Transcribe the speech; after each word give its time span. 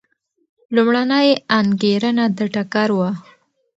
لومړنۍ 0.75 1.29
انګېرنه 1.59 2.25
د 2.37 2.39
ټکر 2.53 2.89
وه. 2.97 3.09